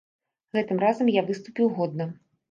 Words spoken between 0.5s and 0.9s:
Гэтым